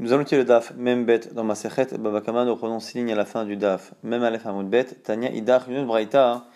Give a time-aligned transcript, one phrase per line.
[0.00, 3.12] Nous allons tirer le daf, même bête dans ma sechet, Babakama, nous reprenons six lignes
[3.12, 6.46] à la fin du daf, même Aleph Hamoud bête, Tanya Idach Yunus Braïta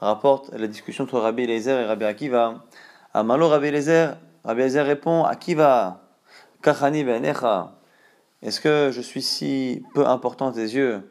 [0.00, 2.64] rapporte la discussion entre Rabbi Eliezer et Rabbi Akiva.
[3.14, 6.08] Amalo Rabbi Eliezer, Rabbi Eliezer répond Akiva,
[6.60, 7.78] Kachani Benecha,
[8.42, 11.08] est-ce que je suis si peu important à tes yeux?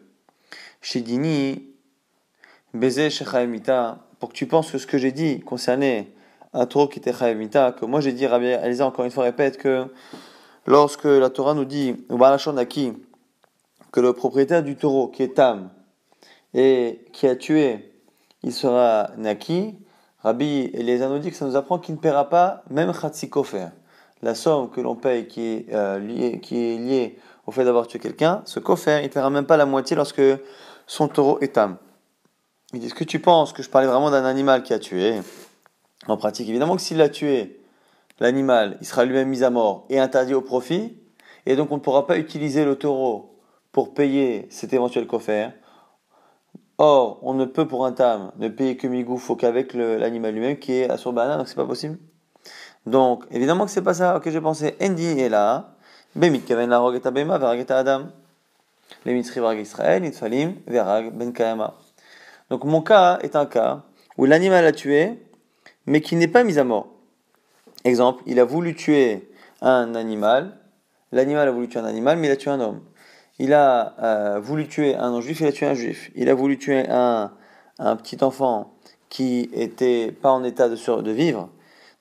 [0.81, 1.69] Shidini,
[2.73, 6.13] Beze Shechaemita, pour que tu penses que ce que j'ai dit concernait
[6.51, 9.57] un taureau qui était Chaemita, que moi j'ai dit, Rabbi Eliezer encore une fois répète
[9.57, 9.85] que
[10.67, 15.69] Lorsque la Torah nous dit, que le propriétaire du taureau qui est Tam
[16.53, 17.93] et qui a tué,
[18.43, 19.75] il sera Naki,
[20.23, 23.67] Rabbi Eliezer nous dit que ça nous apprend qu'il ne paiera pas même Khatsikofer.
[24.21, 27.87] La somme que l'on paye qui est, euh, liée, qui est liée au fait d'avoir
[27.87, 30.21] tué quelqu'un, ce kofer, il ne paiera même pas la moitié lorsque
[30.85, 31.77] son taureau est Tam.
[32.73, 35.21] Il dit, est-ce que tu penses que je parlais vraiment d'un animal qui a tué?
[36.07, 37.61] En pratique, évidemment que s'il l'a tué,
[38.19, 40.97] l'animal, il sera lui-même mis à mort et interdit au profit,
[41.45, 43.39] et donc on ne pourra pas utiliser le taureau
[43.71, 45.51] pour payer cet éventuel coffre.
[46.79, 50.57] Or, on ne peut pour un tam ne payer que migou, faut qu'avec l'animal lui-même
[50.57, 51.97] qui est à banane, donc c'est pas possible.
[52.85, 54.75] Donc, évidemment que c'est pas ça que j'ai pensé.
[54.81, 55.75] Endi est là,
[56.15, 58.07] bemit kaven la rogeta bema verageta adam.
[59.05, 61.33] Les mitri varag Israël, itfalim verag ben.
[62.49, 63.83] Donc mon cas est un cas
[64.17, 65.19] où l'animal a tué,
[65.85, 66.87] mais qui n'est pas mis à mort.
[67.83, 70.57] Exemple, il a voulu tuer un animal,
[71.11, 72.81] l'animal a voulu tuer un animal, mais il a tué un homme.
[73.39, 76.11] Il a euh, voulu tuer un non-juif, il a tué un juif.
[76.15, 77.31] Il a voulu tuer un,
[77.79, 78.73] un petit enfant
[79.09, 81.49] qui était pas en état de, de vivre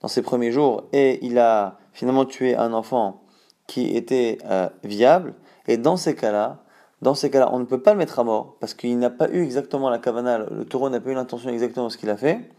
[0.00, 3.22] dans ses premiers jours, et il a finalement tué un enfant
[3.66, 5.34] qui était euh, viable.
[5.68, 6.58] Et dans ces cas-là,
[7.02, 9.28] dans ces cas-là, on ne peut pas le mettre à mort parce qu'il n'a pas
[9.30, 12.16] eu exactement la kavana, le taureau n'a pas eu l'intention exactement de ce qu'il a
[12.16, 12.50] fait.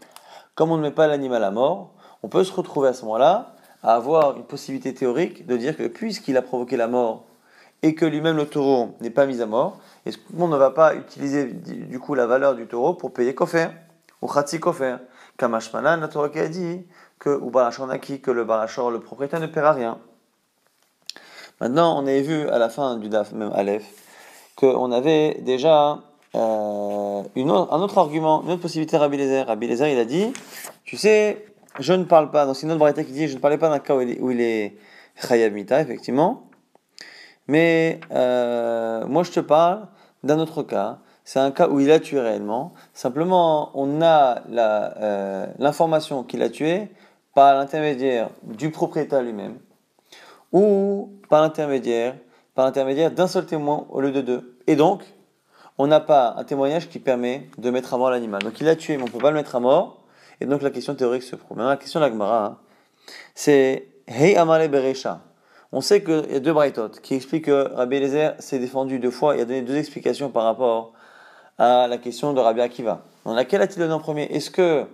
[0.54, 3.54] Comme on ne met pas l'animal à mort, on peut se retrouver à ce moment-là
[3.82, 7.24] à avoir une possibilité théorique de dire que puisqu'il a provoqué la mort
[7.82, 10.94] et que lui-même le taureau n'est pas mis à mort, est-ce qu'on ne va pas
[10.94, 13.68] utiliser du coup la valeur du taureau pour payer kofer
[14.20, 14.96] ou khatsi kofer?
[15.36, 16.84] Kamashmanan, la Torah qui a dit
[17.20, 19.98] que ou balachonaki, que le balachor, le propriétaire ne paiera rien.
[21.60, 23.84] Maintenant, on avait vu à la fin du DAF, même Aleph,
[24.56, 26.00] qu'on avait déjà
[26.34, 29.42] euh, un autre argument, une autre possibilité Rabbi Lézer.
[29.42, 30.32] Rabbi Lézer, il a dit,
[30.84, 31.46] tu sais,
[31.80, 33.68] je ne parle pas, donc c'est une autre variété qui dit, je ne parlais pas
[33.68, 34.76] d'un cas où il est,
[35.30, 36.44] où effectivement,
[37.46, 39.88] mais euh, moi je te parle
[40.22, 45.46] d'un autre cas, c'est un cas où il a tué réellement, simplement on a euh,
[45.58, 46.88] l'information qu'il a tué
[47.34, 49.58] par l'intermédiaire du propriétaire lui-même,
[50.52, 52.14] ou par l'intermédiaire
[52.58, 54.58] par l'intermédiaire d'un seul témoin au lieu de deux.
[54.66, 55.04] Et donc,
[55.78, 58.42] on n'a pas un témoignage qui permet de mettre à mort l'animal.
[58.42, 59.97] Donc il a tué, mais on ne peut pas le mettre à mort.
[60.40, 61.56] Et donc la question théorique se prouve.
[61.56, 62.58] Maintenant, la question de la Gemara, hein,
[63.34, 65.20] c'est Hey Amale Beresha.
[65.72, 69.10] On sait qu'il y a deux braïtotes qui expliquent que Rabbi Eliezer s'est défendu deux
[69.10, 69.36] fois.
[69.36, 70.92] Il a donné deux explications par rapport
[71.58, 73.02] à la question de Rabbi Akiva.
[73.24, 74.24] Dans laquelle a-t-il donné en premier?
[74.24, 74.86] Est-ce que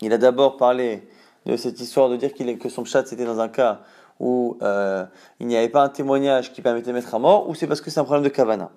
[0.00, 1.06] il a d'abord parlé
[1.46, 3.82] de cette histoire de dire que son chat c'était dans un cas
[4.18, 5.04] où euh,
[5.38, 7.80] il n'y avait pas un témoignage qui permettait de mettre à mort, ou c'est parce
[7.80, 8.70] que c'est un problème de kavana?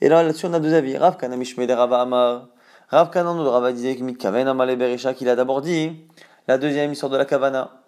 [0.00, 0.96] Et là, là-dessus, on a deux avis.
[0.96, 2.48] Rav Kanamishmede Rava Amar.
[2.88, 5.96] Rav Kanan de Rava disait qu'il a d'abord dit
[6.46, 7.82] la deuxième histoire de la Kavana.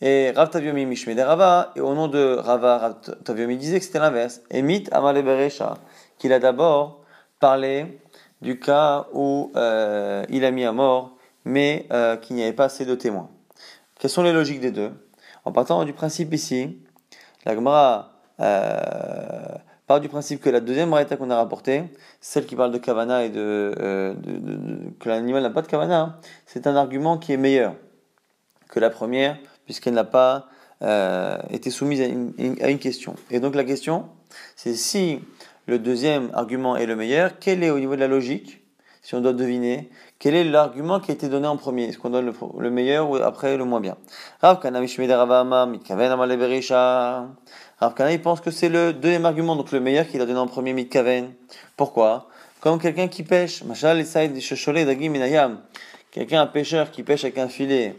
[0.00, 3.84] Et Rav Taviomi Mishme de Rava, et au nom de Rava, Rav Taviomi disait que
[3.84, 4.40] c'était l'inverse.
[4.50, 5.74] Et Mit Amale Beresha,
[6.18, 7.04] qu'il a d'abord
[7.38, 8.00] parlé
[8.40, 11.12] du cas où euh, il a mis à mort,
[11.44, 13.30] mais euh, qu'il n'y avait pas assez de témoins.
[14.00, 14.90] Quelles sont les logiques des deux?
[15.44, 16.76] En partant du principe ici,
[17.44, 19.56] la Gemara euh,
[19.86, 21.84] part du principe que la deuxième braïta qu'on a rapportée,
[22.20, 24.14] celle qui parle de kavana et de, euh,
[25.00, 27.74] que l'animal n'a pas de kavana, c'est un argument qui est meilleur
[28.68, 30.48] que la première, puisqu'elle n'a pas
[30.82, 33.14] euh, été soumise à une, question.
[33.30, 34.08] Et donc la question,
[34.56, 35.20] c'est si
[35.66, 38.61] le deuxième argument est le meilleur, quel est au niveau de la logique,
[39.02, 39.90] si on doit deviner,
[40.20, 41.86] quel est l'argument qui a été donné en premier?
[41.86, 43.96] Est-ce qu'on donne le, le, meilleur ou après le moins bien?
[44.40, 44.60] Rav
[47.80, 50.46] Rav il pense que c'est le deuxième argument, donc le meilleur qu'il a donné en
[50.46, 51.32] premier Mitkaven.
[51.76, 52.28] Pourquoi?
[52.60, 53.64] Comme quelqu'un qui pêche,
[56.12, 57.96] quelqu'un, un pêcheur qui pêche avec un filet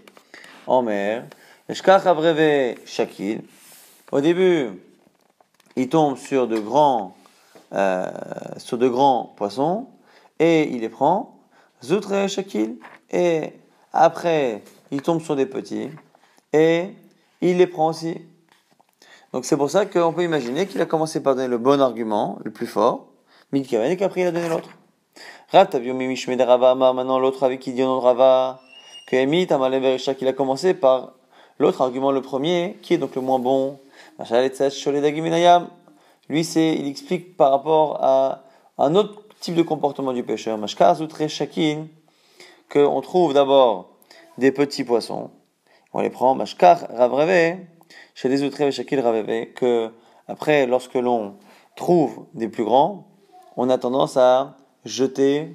[0.67, 1.25] en mer,
[2.85, 3.41] Shakil.
[4.13, 4.69] Au début,
[5.75, 7.13] il tombe sur de grands,
[7.73, 8.09] euh,
[8.57, 9.87] sur de grands poissons
[10.43, 11.39] et il les prend.
[11.81, 12.75] Zoutre Shakil.
[13.11, 13.53] Et
[13.93, 14.61] après,
[14.91, 15.89] il tombe sur des petits
[16.51, 16.89] et
[17.41, 18.17] il les prend aussi.
[19.31, 22.39] Donc c'est pour ça qu'on peut imaginer qu'il a commencé par donner le bon argument,
[22.43, 23.07] le plus fort,
[23.51, 24.69] Midkaven, et qu'après il a donné l'autre.
[25.53, 28.59] Maintenant l'autre avec qui dit non Rava,
[29.07, 31.13] que Emit a commencé par
[31.57, 33.79] l'autre argument, le premier, qui est donc le moins bon.
[36.29, 38.43] Lui, c'est, il explique par rapport à
[38.77, 40.57] un autre type de comportement du pêcheur.
[40.95, 41.87] Zoutre Shakin,
[42.71, 43.89] qu'on trouve d'abord
[44.37, 45.31] des petits poissons.
[45.91, 47.57] On les prend, Mashkar Ravreve,
[48.15, 49.91] chez les Zoutre Shakil Raveve, que
[50.29, 51.35] après, lorsque l'on
[51.75, 53.05] trouve des plus grands,
[53.57, 54.55] on a tendance à
[54.85, 55.53] jeter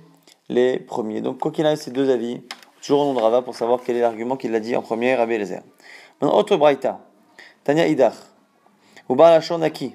[0.51, 1.23] les premiers.
[1.23, 2.43] Donc, quoi qu'il ait, ces deux avis,
[2.83, 5.15] toujours au nom de Rava pour savoir quel est l'argument qu'il a dit en premier,
[5.15, 5.63] Rabbi Eliezer.
[6.21, 7.01] Maintenant, autre braïta,
[7.65, 8.17] Tanya Idach,
[9.09, 9.95] ou Balashonaki.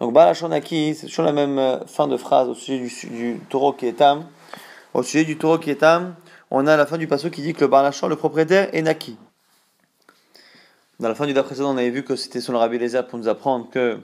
[0.00, 3.86] Donc, Balashonaki, c'est toujours la même euh, fin de phrase au sujet du, taureau qui
[3.86, 4.24] est tam.
[4.94, 6.16] Au sujet du taureau qui est tam,
[6.50, 9.18] on a la fin du passage qui dit que le Balachon, le propriétaire, est Naki.
[10.98, 13.18] Dans la fin du précédent, on avait vu que c'était sur le Rabbi Eliezer pour
[13.18, 13.98] nous apprendre que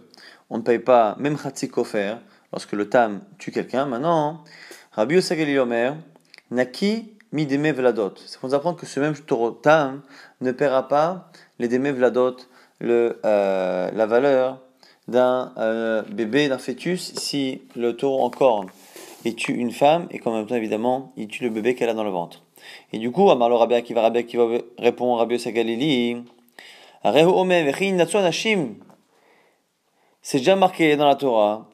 [0.50, 1.36] on ne paye pas même
[1.76, 2.20] offert
[2.52, 3.86] lorsque le tam tue quelqu'un.
[3.86, 4.44] Maintenant,
[4.92, 5.96] Rabbi Osagali Omer,
[6.50, 8.14] Naki mi deme vladot.
[8.26, 10.02] C'est pour nous apprendre que ce même taureau tam
[10.42, 12.36] ne paiera pas les deme vladot,
[12.82, 14.60] euh, la valeur
[15.08, 18.68] d'un euh, bébé, d'un fœtus, si le taureau en corne
[19.24, 21.94] il tue une femme et qu'en même temps, évidemment, il tue le bébé qu'elle a
[21.94, 22.44] dans le ventre.
[22.92, 24.46] Et du coup, Amar le Rabbi Akiva, Rabbi Akiva
[24.78, 26.18] répond Rabbi Osagalili,
[27.02, 27.74] Rehu Omer,
[30.22, 31.68] c'est déjà marqué dans la Torah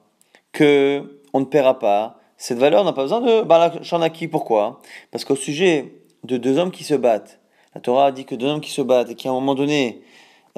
[0.53, 4.27] que on ne paiera pas cette valeur n'a pas besoin de Balachanaki.
[4.27, 4.81] Pourquoi?
[5.13, 5.95] Parce qu'au sujet
[6.25, 7.39] de deux hommes qui se battent,
[7.73, 10.03] la Torah dit que deux hommes qui se battent et qui à un moment donné,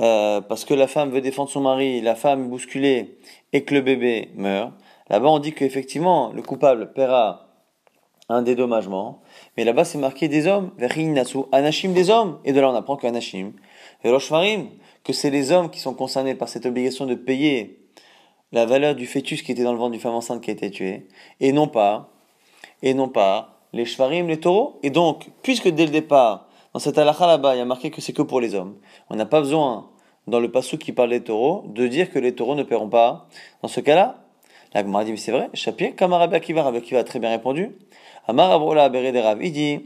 [0.01, 3.19] euh, parce que la femme veut défendre son mari, la femme est bousculée
[3.53, 4.73] et que le bébé meurt,
[5.09, 7.49] là-bas on dit qu'effectivement le coupable paiera
[8.29, 9.23] un dédommagement,
[9.57, 12.97] mais là-bas c'est marqué des hommes, nasu, anashim des hommes, et de là on apprend
[12.97, 13.53] qu'anashim,
[14.03, 14.11] et
[15.05, 17.85] que c'est les hommes qui sont concernés par cette obligation de payer
[18.53, 20.71] la valeur du fœtus qui était dans le ventre du femme enceinte qui a été
[20.71, 21.09] tuée,
[21.41, 22.11] et non pas,
[22.83, 24.79] et non pas les shvarim, les taureaux.
[24.83, 28.01] Et donc, puisque dès le départ, dans cette halakha là-bas, il y a marqué que
[28.01, 28.77] c'est que pour les hommes,
[29.09, 29.91] on n'a pas besoin,
[30.27, 33.29] dans le passou qui parle des taureaux, de dire que les taureaux ne paieront pas.
[33.63, 34.25] Dans ce cas-là,
[34.75, 37.71] la Gemara dit, mais c'est vrai, Shapir, Kamarabe Akiva, Akiva a très bien répondu.
[38.27, 39.81] Amar Aboula Bere Ravidi.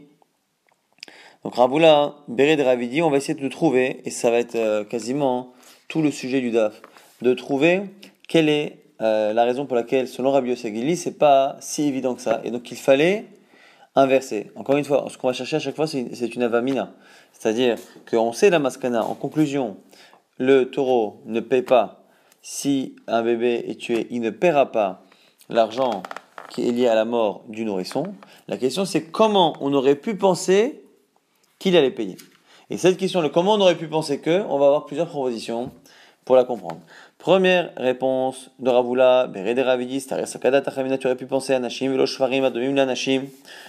[1.44, 5.52] Donc Raboula Bere Ravidi, on va essayer de trouver, et ça va être euh, quasiment
[5.88, 6.80] tout le sujet du DAF,
[7.20, 7.82] de trouver
[8.28, 12.22] quelle est euh, la raison pour laquelle, selon Rabbi Yosegili, c'est pas si évident que
[12.22, 12.40] ça.
[12.44, 13.26] Et donc il fallait
[13.98, 14.50] inverser.
[14.54, 16.92] Encore une fois, ce qu'on va chercher à chaque fois, c'est une avamina.
[17.32, 17.76] C'est-à-dire
[18.10, 19.04] qu'on sait la maskana.
[19.04, 19.76] En conclusion,
[20.38, 22.04] le taureau ne paie pas
[22.42, 25.02] si un bébé est tué, il ne paiera pas
[25.48, 26.02] l'argent
[26.50, 28.14] qui est lié à la mort du nourrisson.
[28.46, 30.82] La question, c'est comment on aurait pu penser
[31.58, 32.16] qu'il allait payer.
[32.70, 35.70] Et cette question, le comment on aurait pu penser que, on va avoir plusieurs propositions
[36.24, 36.80] pour la comprendre.
[37.18, 39.56] Première réponse de Ravula, Berede
[41.00, 43.24] tu aurais pu penser à Nashim, Velo Shvarim, Adomim Nashim,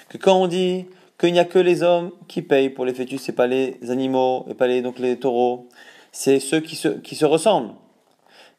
[0.08, 0.86] que quand on dit
[1.20, 4.46] qu'il n'y a que les hommes qui payent pour les fœtus, c'est pas les animaux,
[4.48, 5.68] et pas les, donc les taureaux,
[6.12, 7.74] c'est ceux qui se, qui se ressemblent.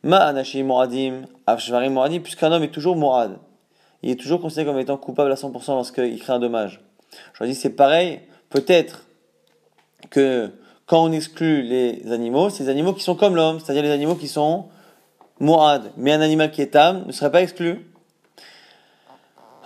[0.02, 1.22] Ma Anashim Moadim,
[1.56, 3.38] Shvarim Moadim, puisqu'un homme est toujours Moad.
[4.02, 6.80] Il est toujours considéré comme étant coupable à 100% lorsqu'il crée un dommage.
[7.34, 9.06] Je dis, c'est pareil, peut-être
[10.10, 10.50] que
[10.86, 14.16] quand on exclut les animaux, c'est les animaux qui sont comme l'homme, c'est-à-dire les animaux
[14.16, 14.66] qui sont
[15.40, 15.90] mu'ad.
[15.96, 17.86] Mais un animal qui est tam ne serait pas exclu.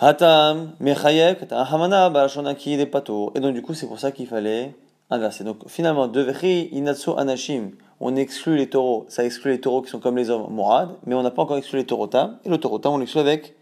[0.01, 3.33] Hatam, mechayek, hamana, balashonaki, des pato.
[3.35, 4.75] Et donc, du coup, c'est pour ça qu'il fallait
[5.11, 5.45] inverser.
[5.45, 7.71] Donc, finalement, devri, inatsu, anashim.
[8.01, 9.07] On exclut les taureaux.
[9.09, 10.91] Ça exclut les taureaux qui sont comme les hommes, mu'ad.
[11.07, 12.39] Mais on n'a pas encore exclu les taureaux tam.
[12.45, 13.55] Et le taureau tam, on l'exclut avec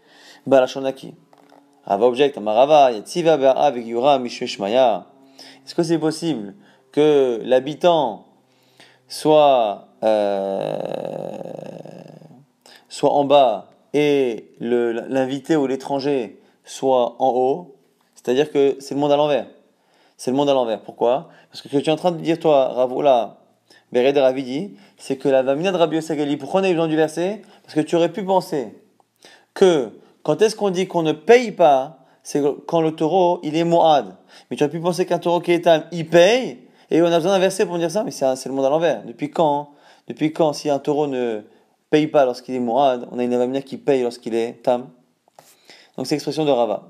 [0.47, 1.13] balashonaki.
[1.85, 5.05] Rava object, amarava, yatziva, avec yura, mishmeshmaya.
[5.65, 6.55] Est-ce que c'est possible
[6.91, 8.25] que l'habitant
[9.07, 10.77] soit, euh,
[12.89, 17.75] soit en bas et l'invité ou l'étranger soit en haut,
[18.15, 19.47] c'est-à-dire que c'est le monde à l'envers.
[20.17, 20.81] C'est le monde à l'envers.
[20.81, 21.29] Pourquoi?
[21.49, 23.39] Parce que ce que tu es en train de dire, toi, Ravola,
[23.91, 26.95] Bered Ravidi, c'est que la Vamina de Rabbi Sagali, pourquoi on a eu besoin du
[26.95, 27.41] verset?
[27.63, 28.73] Parce que tu aurais pu penser
[29.53, 29.91] que
[30.23, 34.15] quand est-ce qu'on dit qu'on ne paye pas, c'est quand le taureau, il est moad.
[34.49, 37.15] Mais tu aurais pu penser qu'un taureau qui est âme, il paye, et on a
[37.17, 39.03] besoin d'un verset pour dire ça, mais c'est le monde à l'envers.
[39.03, 39.71] Depuis quand?
[40.07, 41.41] Depuis quand, si un taureau ne
[41.89, 44.89] paye pas lorsqu'il est mourad, on a une avamina qui paye lorsqu'il est tam?
[45.97, 46.83] Donc c'est l'expression de Rava.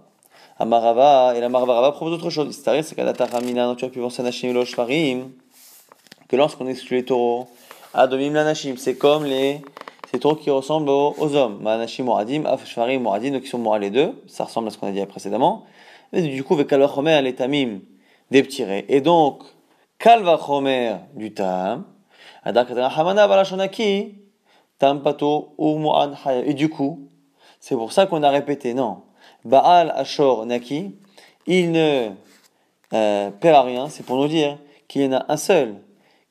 [0.57, 2.55] Amarava, et la Marava Rava propose autre chose.
[2.55, 4.23] C'est c'est donc tu as pu penser
[6.27, 7.47] que lorsqu'on exclut les taureaux,
[7.93, 9.61] Adomim la Nashim, c'est comme les
[10.13, 11.59] ces taureaux qui ressemblent aux, hommes.
[11.61, 14.21] Manashim Moradim, Afshvarim Moradim, donc qui sont morts les deux.
[14.27, 15.65] Ça ressemble à ce qu'on a dit précédemment.
[16.11, 17.79] Et du coup, avec Alors Chomer, les Tamim,
[18.29, 19.41] des petits Et donc,
[19.97, 21.85] Kalva Chomer du Tam,
[22.45, 22.51] Et
[26.53, 27.07] du coup,
[27.59, 29.03] c'est pour ça qu'on a répété, non,
[29.45, 30.91] Baal Ashor Naki,
[31.47, 32.09] il ne
[32.93, 34.57] euh, perd rien, c'est pour nous dire
[34.87, 35.75] qu'il y en a un seul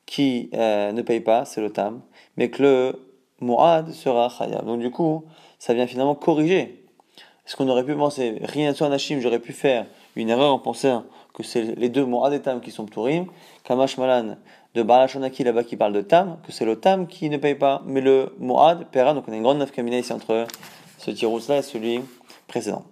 [0.05, 2.01] qui euh, ne paye pas, c'est le tam,
[2.37, 2.99] mais que le
[3.41, 4.65] mu'ad sera chayav.
[4.65, 5.25] Donc du coup,
[5.59, 6.85] ça vient finalement corriger.
[7.45, 11.03] Ce qu'on aurait pu penser, rien sur Anashim, j'aurais pu faire une erreur en pensant
[11.33, 13.25] que c'est les deux mu'ad et tam qui sont pturim,
[13.63, 14.37] Kamash Malan
[14.75, 17.83] de Balashonaki là-bas qui parle de tam, que c'est le tam qui ne paye pas,
[17.85, 20.47] mais le mu'ad paiera, donc on a une grande nafkamina ici entre
[20.97, 22.01] ce tirous là et celui
[22.47, 22.83] précédent.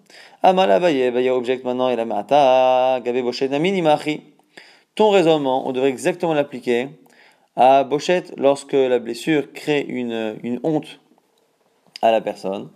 [0.44, 3.84] Amala Baye, Baye object maintenant, et la mata, Gabe Boshet Namini
[4.96, 6.90] Ton raisonnement, on devrait exactement l'appliquer
[7.56, 11.00] à Bochette lorsque la blessure crée une, honte
[12.02, 12.70] à la personne.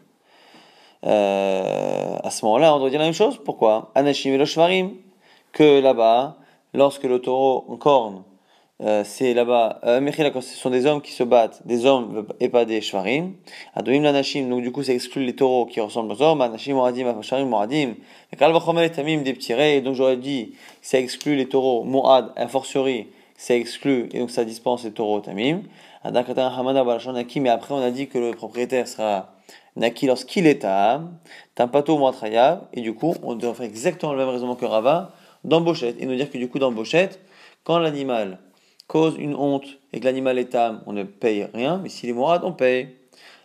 [1.05, 3.39] Euh, à ce moment-là, on doit dire la même chose.
[3.43, 3.91] Pourquoi?
[3.95, 4.95] Anashim et
[5.51, 6.37] que là-bas,
[6.73, 8.23] lorsque le taureau en corne
[8.81, 12.65] euh, c'est là-bas, euh, ce sont des hommes qui se battent, des hommes et pas
[12.65, 13.33] des shvarim.
[13.73, 17.21] Adoim l'anashim, donc du coup ça exclut les taureaux qui ressemblent aux hommes, anashim moradim,
[17.21, 17.93] shvarim moradim.
[18.37, 23.55] Tamim des petits rays, donc j'aurais dit, ça exclut les taureaux, moad, a fortiori, ça
[23.55, 25.61] exclut, et donc ça dispense les taureaux tamim.
[26.03, 29.35] Adakatan hamada naki, mais après on a dit que le propriétaire sera
[29.77, 31.01] naki lorsqu'il est à
[31.55, 35.13] tampato moatraya, et du coup on devrait faire exactement le même raisonnement que Rava
[35.45, 37.21] dans Bochette, et nous dire que du coup dans Bochette,
[37.63, 38.39] quand l'animal
[38.87, 42.13] cause une honte et que l'animal est âme, on ne paye rien, mais s'il est
[42.13, 42.89] mourad, on paye.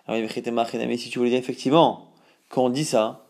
[0.07, 2.13] Alors, si tu voulais dire effectivement
[2.49, 3.27] qu'on dit ça,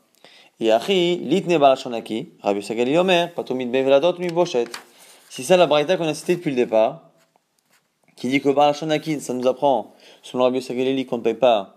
[0.60, 4.66] et litne balachonaki, Rabbi Sagali Omer, patomid beveladot mi bochet.
[5.28, 7.10] Ça la braïta qu'on a cité depuis le départ,
[8.16, 11.76] qui dit que balachonaki, ça nous apprend, selon Rabbi Sagali, qu'on ne paye pas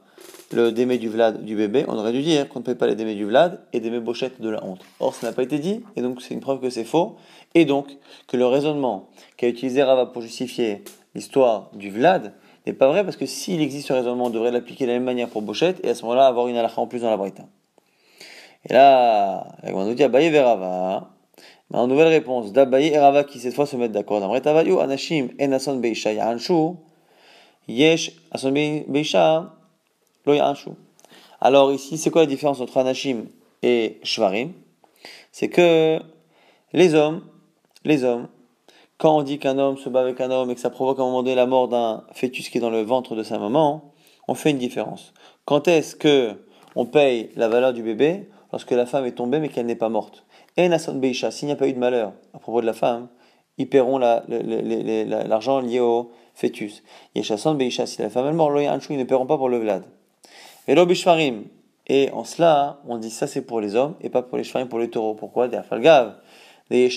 [0.54, 2.96] le démé du vlad du bébé, on aurait dû dire qu'on ne paye pas les
[2.96, 4.82] démés du vlad et démé bochette de la honte.
[5.00, 7.16] Or, ça n'a pas été dit, et donc c'est une preuve que c'est faux,
[7.56, 7.88] et donc
[8.28, 10.84] que le raisonnement qu'a utilisé Rava pour justifier
[11.16, 12.34] l'histoire du vlad
[12.66, 15.04] n'est pas vrai, parce que s'il existe ce raisonnement, on devrait l'appliquer de la même
[15.04, 17.44] manière pour bochette, et à ce moment-là avoir une halakha en plus dans la braïta.
[18.70, 21.10] Et là, on nous dit Abaye Verava,
[21.74, 24.20] en nouvelle réponse d'Abaye et Rava qui cette fois se mettent d'accord.
[24.22, 24.32] Dans
[24.80, 26.76] Anashim Enason Beisha Yahanshu,
[27.68, 29.54] Yesh Ason Beisha,
[31.42, 33.26] alors ici, c'est quoi la différence entre Anashim
[33.62, 34.54] et Shvarim?
[35.32, 36.00] C'est que
[36.72, 37.22] les hommes,
[37.84, 38.30] les hommes,
[38.98, 41.02] quand on dit qu'un homme se bat avec un homme et que ça provoque à
[41.02, 43.92] un moment donné la mort d'un fœtus qui est dans le ventre de sa maman,
[44.30, 45.14] on fait une différence.
[45.44, 46.32] Quand est-ce que
[46.76, 48.30] on paye la valeur du bébé?
[48.54, 50.26] Lorsque la femme est tombée mais qu'elle n'est pas morte
[50.56, 53.10] Et Nasson Beisha, s'il n'y a pas eu de malheur à propos de la femme,
[53.58, 56.84] ils paieront l'argent lié au fœtus.
[57.16, 58.54] Yeshasson Beisha, si la femme est morte,
[58.90, 59.84] ils ne paieront pas pour le vlad.
[60.68, 64.70] Et en cela, on dit ça c'est pour les hommes et pas pour les shvarim,
[64.70, 65.16] pour les taureaux.
[65.16, 65.48] Pourquoi?
[65.48, 66.16] Des afalgav,
[66.70, 66.90] des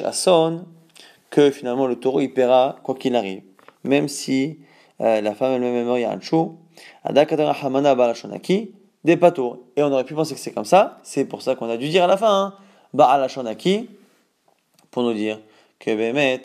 [1.31, 3.43] que finalement le taureau il paiera quoi qu'il arrive.
[3.83, 4.61] Même si
[5.01, 6.59] euh, la femme elle-même est y a un chou.
[9.05, 9.59] des patours.
[9.77, 10.99] Et on aurait pu penser que c'est comme ça.
[11.03, 12.55] C'est pour ça qu'on a dû dire à la fin, hein,
[12.95, 13.89] ba'alashonaki,
[14.91, 15.41] pour nous dire
[15.79, 16.43] que Bémet,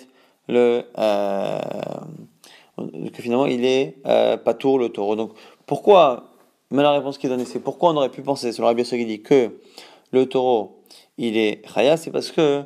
[0.48, 1.60] le, euh,
[2.78, 5.16] que finalement il est euh, patour le taureau.
[5.16, 5.32] Donc
[5.66, 6.31] pourquoi
[6.72, 9.06] mais la réponse qui est donnée, c'est pourquoi on aurait pu penser, selon Rabbi qui
[9.06, 9.60] dit que
[10.12, 10.84] le taureau,
[11.18, 12.64] il est chaya, c'est parce que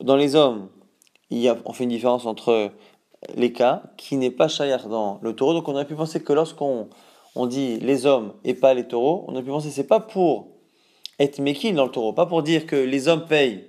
[0.00, 0.68] dans les hommes,
[1.30, 2.70] il y a, on fait une différence entre
[3.34, 5.54] les cas qui n'est pas chaya dans le taureau.
[5.54, 6.88] Donc on aurait pu penser que lorsqu'on
[7.34, 10.48] on dit les hommes et pas les taureaux, on aurait pu penser c'est pas pour
[11.18, 13.66] être méquille dans le taureau, pas pour dire que les hommes payent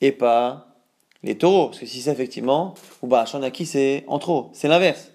[0.00, 0.68] et pas
[1.24, 1.66] les taureaux.
[1.66, 5.10] Parce que si c'est effectivement, ou bah, qui c'est en trop, c'est l'inverse.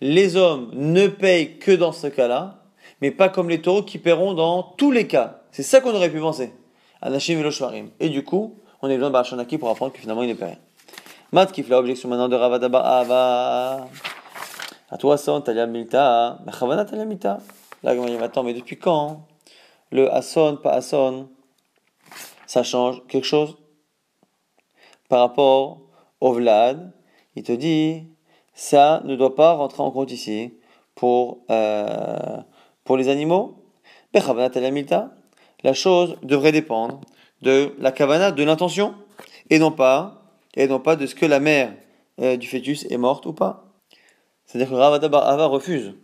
[0.00, 2.59] Les hommes ne payent que dans ce cas-là,
[3.00, 5.40] mais pas comme les taureaux qui paieront dans tous les cas.
[5.50, 6.52] C'est ça qu'on aurait pu penser.
[7.02, 10.36] Anashim et Et du coup, on est besoin de Barachanaki pour apprendre que finalement il
[10.36, 10.58] paie rien.
[11.32, 13.88] Mat qui fait l'objection maintenant de Ravadaba Ava.
[14.90, 16.38] À toi, son, Talia Milta.
[16.44, 17.38] Mais Chavana Talia Milta.
[17.82, 19.26] Là, il dit, attends, mais depuis quand
[19.90, 21.28] le Asson, pas Asson,
[22.46, 23.56] ça change quelque chose?
[25.08, 25.80] Par rapport
[26.20, 26.92] au Vlad
[27.36, 28.04] Il te dit,
[28.52, 30.54] ça ne doit pas rentrer en compte ici
[30.94, 31.38] pour.
[31.50, 32.36] Euh,
[32.90, 33.54] pour les animaux,
[35.62, 37.00] la chose devrait dépendre
[37.40, 38.94] de la kavana, de l'intention,
[39.48, 40.24] et non pas,
[40.56, 41.72] et non pas de ce que la mère
[42.20, 43.64] euh, du fœtus est morte ou pas.
[44.44, 45.94] C'est-à-dire que Ravada Ava refuse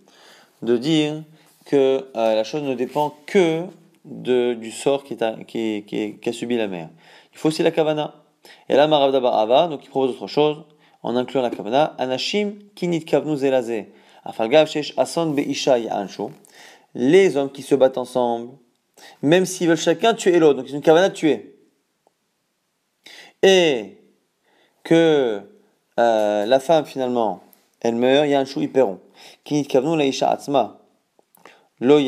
[0.63, 1.25] de dire
[1.65, 3.65] que euh, la chose ne dépend que
[4.05, 5.19] du sort qui,
[6.33, 6.91] subi la mère.
[7.33, 8.15] Il faut aussi la kavana.
[8.69, 10.63] Et là, Ravada Ava, donc il propose autre chose,
[11.03, 13.91] en incluant la kavana, Anashim kinit kavnu zelazé.
[14.25, 15.79] Afalgav shesh ason be'isha
[16.99, 18.53] les hommes qui se battent ensemble,
[19.21, 21.59] même s'ils veulent chacun tuer l'autre, donc c'est une cavana tuer,
[23.43, 23.99] et
[24.83, 25.43] que
[26.01, 27.43] euh, la femme finalement,
[27.83, 28.99] elle meurt, il y a un chou, ils paieront.
[31.81, 32.01] Lo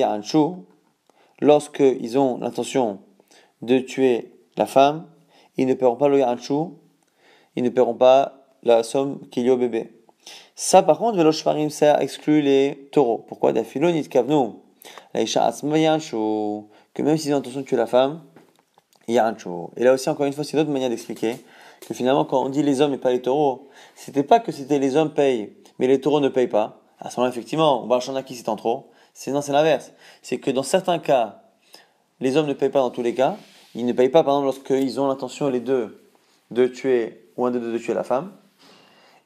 [1.40, 3.00] lorsqu'ils ont l'intention
[3.60, 5.06] de tuer la femme,
[5.58, 6.78] ils ne paieront pas le chou,
[7.56, 9.92] ils ne paieront pas la somme qu'il y a au bébé.
[10.54, 13.18] Ça, par contre, Velo Shvarim, ça exclut les taureaux.
[13.18, 13.52] Pourquoi?
[13.52, 14.54] Dafilonit Kavnu,
[16.94, 18.22] que même s'ils ont l'intention de tuer la femme,
[19.06, 19.36] il y a un
[19.76, 21.36] Et là aussi, encore une fois, c'est une autre manière d'expliquer
[21.86, 24.78] que finalement, quand on dit les hommes et pas les taureaux, c'était pas que c'était
[24.78, 26.82] les hommes payent, mais les taureaux ne payent pas.
[27.00, 28.90] À ce moment-là, effectivement, on va en qui c'est en trop.
[29.14, 29.92] C'est c'est l'inverse.
[30.22, 31.42] C'est que dans certains cas,
[32.20, 33.36] les hommes ne payent pas dans tous les cas.
[33.74, 36.02] Ils ne payent pas, par exemple, lorsqu'ils ont l'intention, les deux,
[36.50, 38.32] de tuer, ou un des deux de tuer la femme.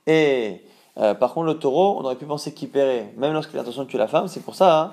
[0.06, 0.62] Et
[0.98, 3.84] euh, par contre, le taureau, on aurait pu penser qu'il paierait, même lorsqu'il a l'intention
[3.84, 4.28] de tuer la femme.
[4.28, 4.92] C'est pour ça, hein,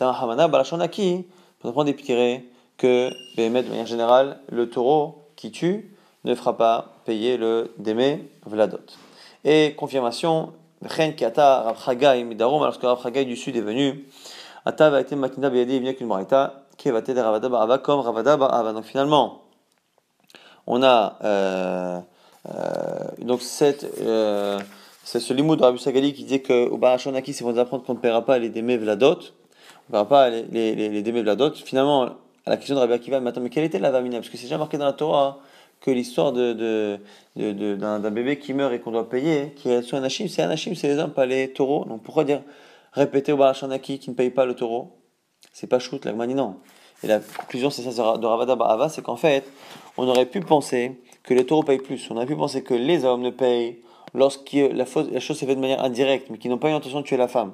[0.00, 1.26] Hamana, Balachonaki,
[1.58, 2.44] pour apprendre des
[2.76, 5.94] que, de manière générale, le taureau qui tue
[6.24, 8.78] ne fera pas payer le Deme Vladot.
[9.44, 10.52] Et confirmation,
[11.16, 14.06] Kata lorsque Rav du Sud est venu,
[14.64, 18.00] Ata va été Matina Beyadi, il vient qu'une marita, qui va être Ravada Barava comme
[18.00, 18.72] Ravada Barava.
[18.72, 19.42] Donc finalement,
[20.66, 22.00] on a euh,
[22.48, 24.58] euh, donc cette, euh,
[25.04, 27.94] c'est ce limoud de Rabbi Sagali qui disait que au Barachonaki, pour nous apprendre qu'on
[27.94, 29.18] ne paiera pas les Deme Vladot,
[29.88, 31.52] on ne paiera pas les, les, les, les Deme Vladot.
[31.54, 32.04] Finalement,
[32.46, 34.18] à la question de Rabbi Akiva, mais attends, mais quelle était la vamina?
[34.18, 35.38] Parce que c'est déjà marqué dans la Torah
[35.80, 37.00] que l'histoire de, de,
[37.36, 40.42] de, d'un, bébé qui meurt et qu'on doit payer, qui est sur un hachim, c'est
[40.42, 41.84] un hachim, c'est les hommes, pas les taureaux.
[41.84, 42.42] Donc pourquoi dire
[42.92, 44.92] répéter au Barachanaki qui ne paye pas le taureau?
[45.52, 46.56] C'est pas shoot, la non.
[47.02, 49.44] Et la conclusion, c'est ça de Ravada Ba'ava, c'est qu'en fait,
[49.96, 52.08] on aurait pu penser que les taureaux payent plus.
[52.10, 53.80] On aurait pu penser que les hommes ne payent
[54.14, 57.00] lorsque la, la chose s'est faite de manière indirecte, mais qui n'ont pas eu l'intention
[57.00, 57.52] de tuer la femme.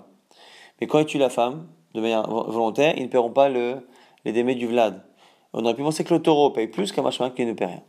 [0.81, 3.87] Mais quand ils tuent la femme, de manière volontaire, ils ne paieront pas le,
[4.25, 5.02] les démés du Vlad.
[5.52, 7.83] On aurait pu penser que le taureau paye plus qu'un machin qui ne paie rien.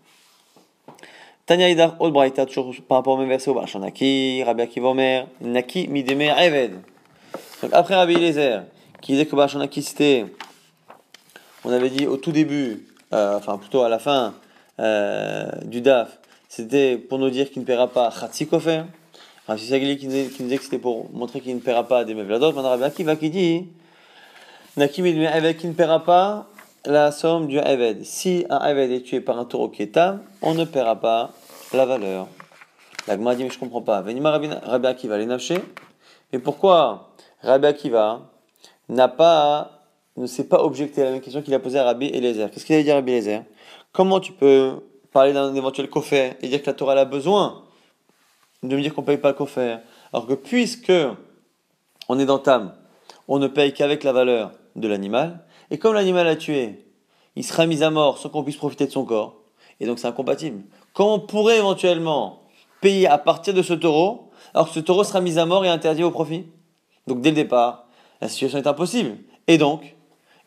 [1.45, 6.21] Tanya Idar Braïta, toujours par rapport au même verset, Naki, Rabbi Akiva Omer, Naki Mideme
[6.21, 6.79] Eved.
[7.61, 8.63] Donc après Rabbi Eliezer,
[9.01, 10.25] qui disait que Naki c'était,
[11.65, 14.35] on avait dit au tout début, euh, enfin plutôt à la fin
[14.79, 18.83] euh, du DAF, c'était pour nous dire qu'il ne paiera pas Khatsikofer.
[19.47, 22.53] Rabbi Sagli qui nous disait que c'était pour montrer qu'il ne paiera pas des Mevladot.
[22.53, 23.67] Maintenant Rabbi Akiva qui dit
[24.79, 26.47] Naki Mideme Eved qui ne paiera pas
[26.85, 28.05] la somme du Eved.
[28.05, 31.31] Si un Eved est tué par un taureau qui est tam, on ne paiera pas
[31.73, 32.29] la valeur.
[33.05, 34.01] La Gemara dit, mais je comprends pas.
[34.01, 35.57] Venima Rabbi Akiva, les nafché.
[36.31, 37.09] Mais pourquoi
[37.41, 38.21] Rabbi Akiva
[38.87, 39.83] n'a pas,
[40.15, 42.49] ne s'est pas objecté à la même question qu'il a posée à Rabbi Eliezer?
[42.49, 43.43] Qu'est-ce qu'il a dit à Rabbi Eliezer?
[43.91, 44.77] Comment tu peux
[45.11, 47.65] parler d'un éventuel coffret et dire que la Torah a besoin
[48.63, 50.93] de me dire qu'on ne paye pas le coffret Alors que puisque
[52.07, 52.73] on est dans Tam,
[53.27, 56.85] on ne paye qu'avec la valeur de l'animal, et comme l'animal a tué,
[57.35, 59.35] il sera mis à mort sans qu'on puisse profiter de son corps,
[59.79, 60.63] et donc c'est incompatible.
[60.93, 62.43] Comment on pourrait éventuellement
[62.81, 65.69] payer à partir de ce taureau, alors que ce taureau sera mis à mort et
[65.69, 66.45] interdit au profit?
[67.07, 67.87] Donc dès le départ,
[68.21, 69.17] la situation est impossible.
[69.47, 69.95] Et donc,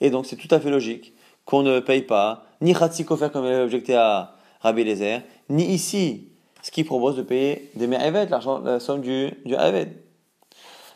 [0.01, 1.13] et donc c'est tout à fait logique
[1.45, 6.29] qu'on ne paye pas ni Khatsikofer comme il avait objecté à Rabbi Lezer, ni ici
[6.63, 9.57] ce qui propose de payer des Me'avet, la somme du, du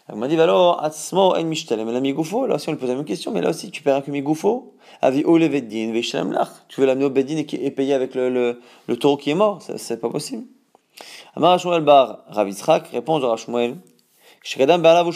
[0.08, 2.46] on m'a dit, alors, Atzmo en Mishtalem, la Migoufo.
[2.46, 4.74] Là aussi, on lui pose la même question, mais là aussi, tu paieras que Migoufo.
[5.02, 6.48] Avi Ole Veddin, Veishtalem Lach.
[6.68, 9.60] Tu veux l'amener au Beddin et, payer avec le, le, le taureau qui est mort.
[9.76, 10.44] C'est pas possible.
[11.34, 13.76] Amar Hashmuel Bar, Ravitzrak, répond à Hashmuel.
[14.42, 15.10] Shrekadam Be'alav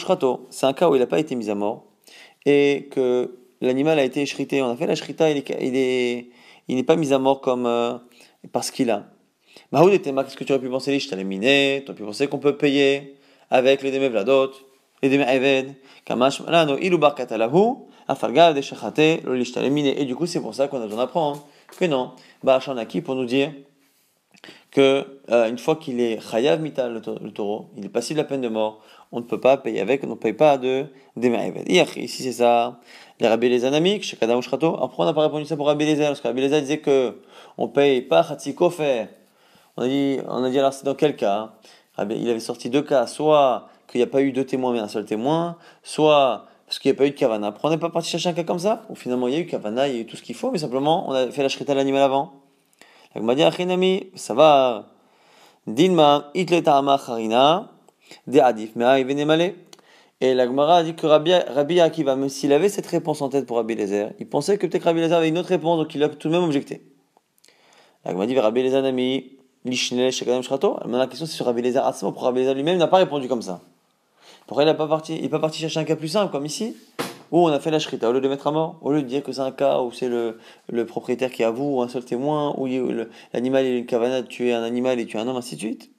[0.49, 1.85] C'est un cas où il n'a pas été mis à mort
[2.45, 4.61] et que l'animal a été shrité.
[4.61, 6.29] On a fait la shrita, il est, il est,
[6.67, 7.93] il n'est pas mis à mort comme, euh,
[8.51, 9.05] parce qu'il a.
[9.71, 10.99] Mahoud était qu'est-ce que tu aurais pu penser?
[10.99, 13.15] Je t'allais miner, tu aurais pu penser qu'on peut payer
[13.49, 14.51] avec les Demevladot
[15.03, 15.09] et
[20.05, 22.11] du coup, c'est pour ça qu'on a besoin d'apprendre que non,
[22.43, 23.51] Ba'achanaki pour nous dire
[24.71, 28.41] que une fois qu'il est chayav mita le, taureau, il est passible de la peine
[28.41, 30.85] de mort, on ne peut pas payer avec, on ne paye pas de
[31.17, 31.69] deme'eved.
[31.69, 32.79] Ici c'est ça,
[33.19, 34.77] les Rabbi les anamiques, chez Kadam Shrato.
[34.81, 37.21] Après on n'a pas répondu ça pour Rabbi Lezer, parce que Rabbi Lezer disait que
[37.57, 39.07] on paye pas Khatsikofer.
[39.77, 41.53] On a dit, on a dit alors c'est dans quel cas?
[41.99, 44.87] Il avait sorti deux cas, soit qu'il n'y a pas eu deux témoins mais un
[44.87, 47.47] seul témoin, soit parce qu'il n'y a pas eu de kavana.
[47.47, 49.39] Après, on n'est pas parti chercher un cas comme ça, ou finalement il y a
[49.39, 51.43] eu kavana, il y a eu tout ce qu'il faut, mais simplement on a fait
[51.43, 52.33] la shrita à l'animal avant.
[53.13, 53.43] Dit,
[54.15, 54.87] ça va.
[55.67, 55.73] De
[58.39, 58.71] adif,
[60.21, 63.29] Et la Gemara a dit que Rabbi, Rabbi Akiva, même s'il avait cette réponse en
[63.29, 65.93] tête pour Rabbi Lezer, il pensait que peut-être Rabbi Lezer avait une autre réponse, donc
[65.93, 66.81] il a tout de même objecté.
[68.05, 70.77] La Gemara dit, Rabbi Lezer Nami, Lishnele Shekadam Shrato.
[70.81, 73.41] Maintenant la question c'est sur Rabbi Lezer pour Rabbi Lezer lui-même n'a pas répondu comme
[73.41, 73.61] ça.
[74.51, 76.75] Pourquoi il n'est pas parti Il pas parti chercher un cas plus simple, comme ici,
[77.31, 79.07] où on a fait la shrita, au lieu de mettre à mort, au lieu de
[79.07, 80.35] dire que c'est un cas où c'est le,
[80.85, 82.67] propriétaire qui avoue, ou un seul témoin, où
[83.33, 85.89] l'animal est une kavana de tuer un animal et tuer un homme, ainsi de suite.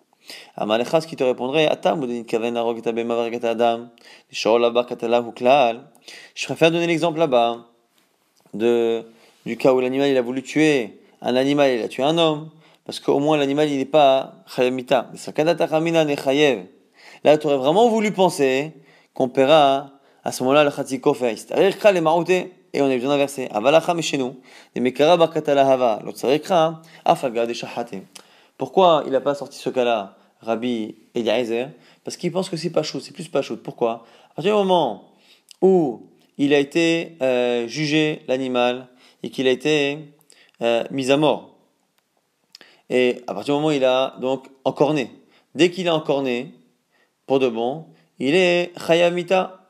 [0.54, 3.88] Amalechas qui te répondrait, Atam, ou bemavargata adam.
[4.30, 4.48] Je
[6.44, 7.68] préfère donner l'exemple là-bas,
[8.52, 12.50] du cas où l'animal il a voulu tuer un animal, il a tué un homme,
[12.84, 15.10] parce qu'au moins l'animal il n'est pas chayamita.
[17.24, 18.72] Là, tu aurais vraiment voulu penser
[19.14, 19.90] qu'on paiera
[20.24, 21.36] à ce moment-là le Khatikofer.
[21.36, 22.52] C'est-à-dire les marouté.
[22.74, 23.48] Et on est besoin d'inverser.
[23.52, 24.36] Avalacha nous.
[24.74, 25.16] Des mekara.
[26.04, 27.94] L'autre shahate.
[28.56, 31.68] Pourquoi il n'a pas sorti ce cas-là, Rabbi Eliezer?
[32.04, 33.56] Parce qu'il pense que c'est pas chaud, c'est plus pas chaud.
[33.56, 34.04] Pourquoi?
[34.30, 35.10] À partir du moment
[35.60, 36.08] où
[36.38, 38.88] il a été euh, jugé, l'animal,
[39.22, 39.98] et qu'il a été
[40.62, 41.56] euh, mis à mort,
[42.88, 45.10] et à partir du moment où il a donc encorné,
[45.54, 46.54] dès qu'il est encorné,
[47.26, 47.86] pour de bon,
[48.18, 49.68] il est chayamita.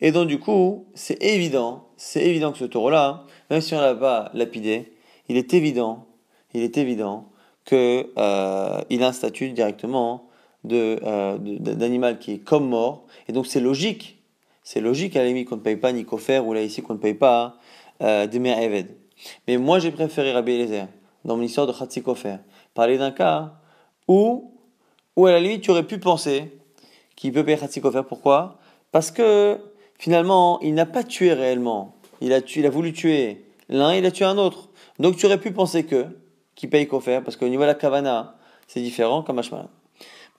[0.00, 3.82] Et donc du coup, c'est évident, c'est évident que ce taureau-là, même si on ne
[3.82, 4.92] l'a pas lapidé,
[5.28, 6.06] il est évident,
[6.54, 7.28] il est évident
[7.64, 10.28] qu'il euh, a un statut directement
[10.72, 13.06] euh, d'animal qui est comme mort.
[13.28, 14.22] Et donc c'est logique,
[14.62, 16.98] c'est logique à la limite qu'on ne paye pas ni ou là ici qu'on ne
[16.98, 17.56] paye pas
[18.02, 18.96] euh, des Eved.
[19.46, 20.86] Mais moi j'ai préféré Rabbi Eliezer,
[21.24, 22.36] dans mon histoire de Khatsikofer,
[22.74, 23.54] parler d'un cas
[24.08, 24.52] où,
[25.16, 26.59] où à la limite tu aurais pu penser
[27.20, 28.02] qu'il peut payer Khatsikofer.
[28.08, 28.56] Pourquoi?
[28.92, 29.58] Parce que
[29.98, 31.94] finalement il n'a pas tué réellement.
[32.22, 34.70] Il a, il a voulu tuer l'un, il a tué un autre.
[34.98, 36.06] Donc tu aurais pu penser que
[36.54, 39.68] qui paye faire parce qu'au niveau de la kavana, c'est différent comme Hashman.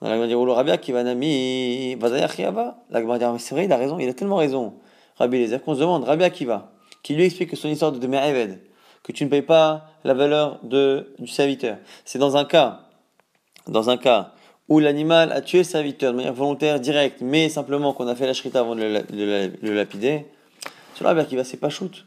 [0.01, 3.99] On va dire, le Rabbi Akiva Nami, La va dire, c'est vrai, il a raison,
[3.99, 4.73] il a tellement raison.
[5.17, 6.71] Rabbi les qu'on se demande, Rabbi Akiva,
[7.03, 8.59] qui lui explique que son histoire de Eved,
[9.03, 11.77] que tu ne payes pas la valeur de, du serviteur.
[12.05, 12.87] C'est dans un cas,
[13.67, 14.33] dans un cas
[14.71, 18.25] où l'animal a tué le serviteur de manière volontaire, directe, mais simplement qu'on a fait
[18.25, 20.25] la shrita avant de le, lapider.
[20.95, 22.05] Sur Rabbi Akiva, c'est pas shoot.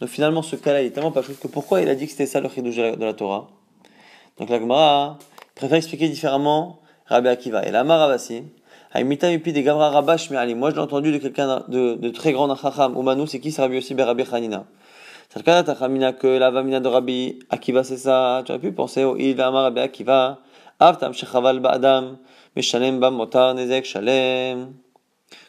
[0.00, 2.10] Donc finalement, ce cas-là, il est tellement pas chose que pourquoi il a dit que
[2.10, 3.48] c'était ça le chidouj de la Torah?
[4.38, 5.18] Donc la Gemara
[5.54, 7.64] préfère expliquer différemment Rabbi Akiva.
[7.64, 8.42] Et la Maravasi,
[8.92, 10.56] des Gavra Rabash Ali.
[10.56, 12.96] Moi, je l'ai entendu de quelqu'un de, très grand Chacham.
[12.98, 13.52] Umanu, c'est qui?
[13.52, 14.64] C'est Rabbi aussi Rabbi Hanina.
[15.28, 18.42] C'est le cas que la Vamina de Rabbi Akiva, c'est ça.
[18.44, 20.40] Tu aurais pu penser au Il Amar Rabbi Akiva.
[20.80, 22.18] Avtam Shechaval Ba'adam.
[22.56, 24.74] Meshalem Bam Motar Nezek Shalem.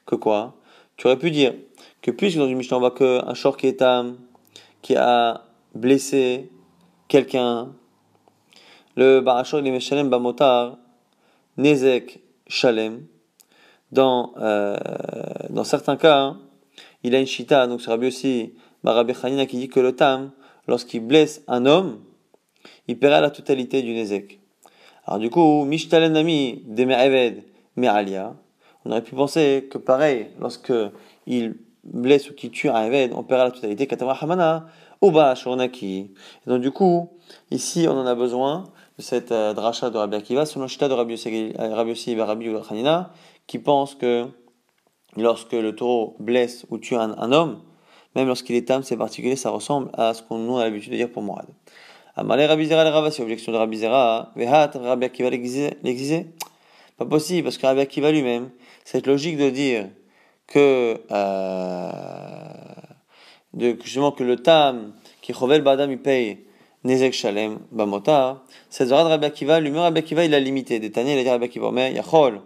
[0.05, 0.53] Que quoi?
[0.97, 1.53] Tu aurais pu dire
[2.01, 4.17] que puisque dans une Mishnah on voit qu'un short qui est âme,
[4.81, 6.51] qui a blessé
[7.07, 7.73] quelqu'un,
[8.97, 10.77] le Barachor il est Meshalem Bamotar,
[11.57, 13.05] Nezek Shalem,
[13.91, 14.75] dans, euh,
[15.49, 16.35] dans certains cas,
[17.03, 20.31] il a une chita, donc c'est Rabbi aussi, Rabbi Hanina qui dit que le tam,
[20.67, 22.03] lorsqu'il blesse un homme,
[22.87, 24.40] il paiera la totalité du Nezek.
[25.11, 27.43] Alors du coup, Mishtalen Nami, Eved,
[27.75, 28.33] Me'alia,
[28.85, 30.71] on aurait pu penser que pareil, lorsque
[31.27, 33.87] il blesse ou qui tue un Eved, on paiera la totalité.
[33.87, 34.67] Katama Hamana,
[35.01, 36.13] Uba Shurnaki.
[36.47, 37.09] Donc du coup,
[37.51, 38.63] ici on en a besoin
[38.97, 41.11] de cette euh, de Rabbi Akiva, selon le de Rabbi
[41.89, 43.11] Yossi et Rabbi Hanina,
[43.47, 44.27] qui pense que
[45.17, 47.59] lorsque le taureau blesse ou tue un, homme,
[48.15, 51.11] même lorsqu'il est âme, c'est particulier, ça ressemble à ce qu'on a l'habitude de dire
[51.11, 51.47] pour Morad.
[52.15, 56.27] Amalé Rabbi Zera le Ravasi, objection de Rabbi Zera, Vehat Rabbi Akiva l'exiger
[56.97, 58.49] Pas possible, parce que Rabbi Akiva lui-même,
[58.83, 59.87] cette logique de dire
[60.45, 61.91] que, euh,
[63.53, 66.39] de, justement, que le tam, qui chovel badam, il paye
[66.83, 70.79] nezek shalem bamota, cette zora de Rabbi Akiva, lui-même Rabbi Akiva, il a limité.
[70.79, 72.41] Détané, il a dit Rabbi Akiva, mais yachol,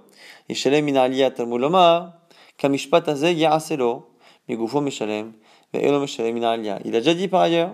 [0.47, 2.19] yishalem min aliyat talmuloma,
[2.59, 4.09] kamishpat azeh ya'aselo,
[4.47, 5.33] migufo mishalem,
[5.73, 6.81] ve'elo mishalem min aliyat.
[6.85, 7.73] Il a déjà dit par ailleurs,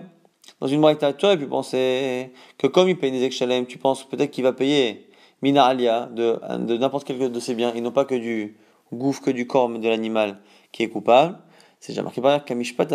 [0.60, 4.04] dans une braïta, tu aurais pu penser que comme il paye nezek shalem, tu penses
[4.08, 5.08] peut-être qu'il va payer
[5.40, 8.56] mina alia de, de n'importe quel de ses biens, et non pas que du,
[8.92, 10.38] gouffre que du corps de l'animal
[10.70, 11.38] qui est coupable,
[11.80, 12.92] c'est déjà marqué par Kamishpat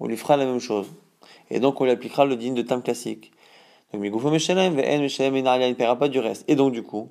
[0.00, 0.86] On lui fera la même chose.
[1.50, 3.32] Et donc on lui appliquera le digne de tam classique.
[3.92, 6.44] Donc il ne paiera pas du reste.
[6.48, 7.10] Et donc du coup,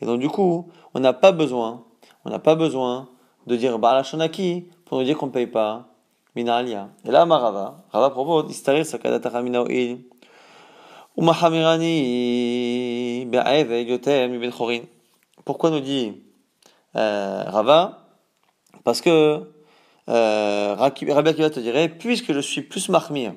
[0.00, 1.84] et donc du coup, on n'a pas besoin,
[2.24, 3.10] on n'a pas besoin
[3.46, 5.93] de dire Ba'alachanaki pour nous dire qu'on ne paye pas
[6.34, 6.88] Minalia.
[7.04, 9.98] Et là, Marava, Rava propose, Istarir Sakadata Minaoil.
[11.16, 14.82] Umahamirani Be'aev Yotem Ben Chorin.
[15.44, 16.14] Pourquoi nous dit
[16.96, 18.08] euh, Rava,
[18.82, 19.42] parce que
[20.08, 23.34] euh, Rabbi Akiva te dirait, puisque je suis plus mahmir,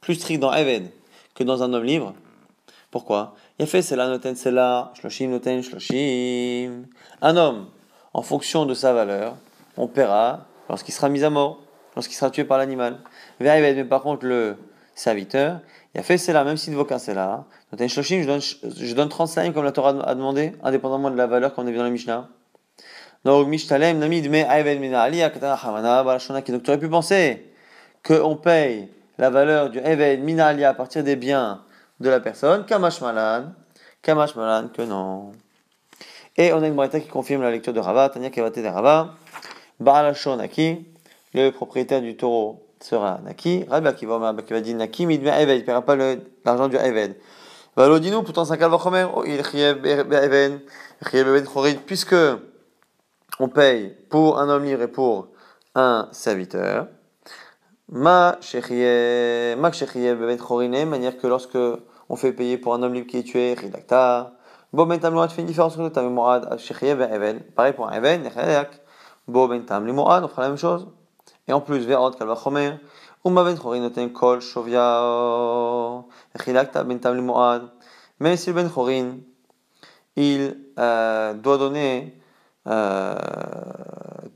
[0.00, 0.90] plus strict dans Eved
[1.34, 2.14] que dans un homme libre,
[2.90, 3.34] pourquoi?
[3.58, 6.86] Il a fait c'est la noten, c'est là, shloshim noten, shloshim.
[7.20, 7.66] Un homme,
[8.14, 9.36] en fonction de sa valeur,
[9.76, 11.60] on paiera lorsqu'il sera mis à mort,
[11.96, 12.98] lorsqu'il sera tué par l'animal.
[13.40, 14.56] Mais par contre, le
[14.94, 15.60] serviteur,
[15.94, 18.94] il a fait c'est là, même invoque un c'est là, noten shloshim, je donne, je
[18.94, 21.84] donne 35 comme la Torah a demandé, indépendamment de la valeur qu'on a vu dans
[21.84, 22.28] la Mishnah.
[23.24, 26.04] Donc, Mishtalem, Namid, Me, Ayven, Minali, Akatana, Hamana.
[26.04, 27.50] Donc, tu aurais pu penser
[28.06, 31.62] qu'on paye la valeur du Even, Minali à partir des biens
[31.98, 33.52] de la personne, Kamash Malan,
[34.02, 35.32] Kamash Malan, que non.
[36.36, 39.14] Et on a une braïta qui confirme la lecture de Rava, Tanya Kavate de Rava,
[39.80, 40.86] Balashonaki,
[41.44, 45.66] le propriétaire du taureau sera Naki, Rabbi Akiva, Akiva dit Naki, Midme, Eved, il ne
[45.66, 45.96] paiera pas
[46.44, 47.16] l'argent du Eved.
[47.76, 49.42] Valodino, pourtant c'est un calvachomer, oh, il
[51.86, 52.14] puisque
[53.38, 55.28] on paye pour un homme libre et pour
[55.74, 56.88] un serviteur.
[57.88, 58.38] Ma
[59.56, 59.70] ma
[60.86, 61.58] manière que lorsque
[62.08, 64.32] on fait payer pour un homme libre qui est tué, ridakta.
[64.72, 64.98] Bo ben
[65.42, 66.00] une différence entre
[67.12, 67.40] et.
[67.54, 68.80] Pareil pour un even, nechayak.
[69.28, 69.64] Bo ben
[70.24, 70.88] on fera la même chose.
[71.48, 72.78] Et en plus, verot kalva chomer.
[73.24, 76.04] Uma ben chorin noten kol shovia.
[76.34, 77.70] Ridakta ben tam moad.
[78.20, 79.18] Même si le ben chorin,
[80.16, 82.18] il euh, doit donner
[82.66, 83.14] euh,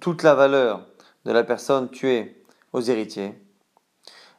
[0.01, 0.83] toute la valeur
[1.25, 3.35] de la personne tuée aux héritiers.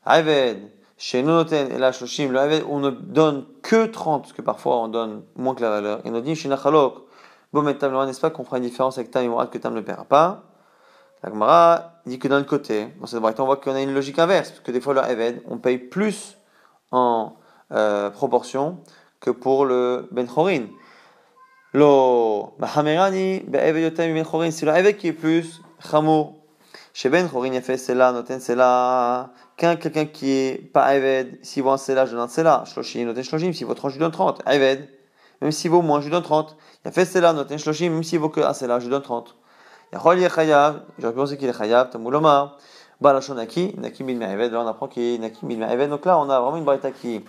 [0.05, 4.41] Aved, chez Nonoten et la Shoshim, le Aved, on ne donne que 30, parce que
[4.41, 6.05] parfois on donne moins que la valeur.
[6.05, 7.05] Et on dit chez Nachalok,
[7.53, 10.05] Bomet Tam n'est-ce pas qu'on fera une différence avec Tam et que Tam ne paiera
[10.05, 10.50] pas
[11.23, 14.71] La Gemara dit que d'un côté, on voit qu'on a une logique inverse, parce que
[14.71, 16.37] des fois le Aved, on paye plus
[16.91, 17.35] en
[17.71, 18.79] euh, proportion
[19.19, 20.65] que pour le Ben Chorin.
[21.73, 26.35] Lo, Mahamerani, Be'eved Yotam Ben c'est le Aved qui est plus Chamour.
[26.93, 29.31] Chez Ben Chorin, fait cela, Noten cela.
[29.57, 32.63] Qu'un quelqu'un qui est pas Eved, s'il vaut un cela, je donne un cela.
[32.65, 34.41] Shloshim, Noten Shloshim, s'il vaut 30, je donne 30.
[34.47, 34.89] Eved,
[35.39, 36.57] même s'il vaut moins, je donne 30.
[36.83, 39.37] Il a fait cela, Noten Shloshim, même s'il vaut que un cela, je donne 30.
[39.93, 42.57] J'aurais pu penser qu'il est Chayav, Tamuloma.
[43.01, 45.59] Balashon Naki, Naki Mil là on apprend qu'il est Naki Mil.
[45.89, 47.25] Donc là, on a vraiment une barita qui,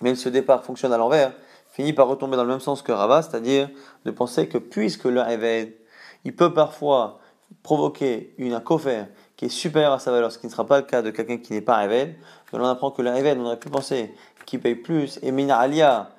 [0.00, 1.32] même si au départ fonctionne à l'envers,
[1.70, 3.70] finit par retomber dans le même sens que Rabat, c'est-à-dire
[4.04, 5.72] de penser que puisque le Eved,
[6.24, 7.20] il peut parfois
[7.62, 8.62] provoquer une, un
[9.36, 11.38] qui est supérieur à sa valeur, ce qui ne sera pas le cas de quelqu'un
[11.38, 12.16] qui n'est pas Eved,
[12.52, 14.12] on apprend que le Eved, on aurait pu penser
[14.46, 16.10] qu'il paye plus, et Mina Alia,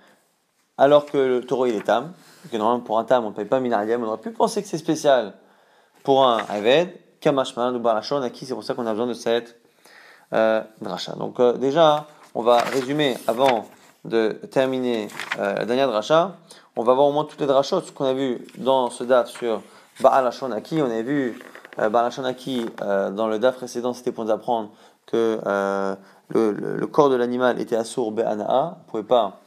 [0.78, 2.14] alors que le taureau il est Tam,
[2.50, 4.32] que normalement pour un Tam on ne paye pas Mina Alia, mais on aurait pu
[4.32, 5.34] penser que c'est spécial
[6.04, 9.60] pour un Eved, Kamashman ou Barachon, à c'est pour ça qu'on a besoin de cette
[10.34, 11.14] euh, dracha.
[11.14, 13.66] Donc euh, déjà, on va résumer avant
[14.06, 15.08] de terminer
[15.40, 16.36] euh, la dernière dracha.
[16.76, 19.28] On va voir au moins toutes les drachot, ce qu'on a vu dans ce date
[19.28, 19.62] sur
[20.00, 21.40] Baal Aki, on a vu
[21.80, 21.90] euh,
[22.26, 24.70] Aki euh, dans le DAF précédent, c'était pour nous apprendre
[25.06, 25.40] que
[26.30, 29.40] le, le, corps de l'animal était assour Be'ana'a, on ne pouvait pas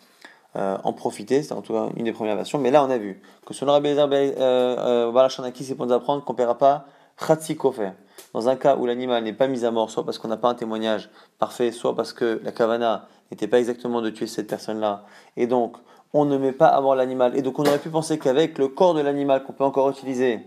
[0.57, 2.99] euh, en profiter, c'était en tout cas une des premières versions, mais là on a
[2.99, 6.87] vu que selon Rabbi Ezer Baal Aki, c'est pour nous apprendre qu'on ne paiera pas
[7.17, 7.93] Khatsi Kofer.
[8.35, 10.49] Dans un cas où l'animal n'est pas mis à mort, soit parce qu'on n'a pas
[10.49, 15.05] un témoignage parfait, soit parce que la kavana n'était pas exactement de tuer cette personne-là,
[15.37, 15.77] et donc
[16.15, 17.37] on ne met pas à mort l'animal.
[17.37, 20.41] Et donc on aurait pu penser qu'avec le corps de l'animal qu'on peut encore utiliser,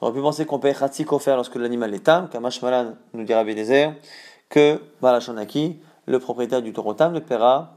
[0.00, 3.24] on aurait pu penser qu'on paye Khatsi faire lorsque l'animal est tam, Kamash Malan nous
[3.24, 3.92] dira Bédézer,
[4.48, 7.76] que Balachanaki, le propriétaire du taureau tam, ne paiera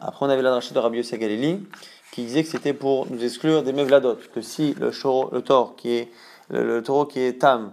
[0.00, 1.66] Après on avait la de Rabbi Yossi Galili
[2.12, 4.90] qui disait que c'était pour nous exclure des mevladot, que si le,
[5.32, 6.08] le taureau qui est
[6.50, 7.72] le, taureau qui est tam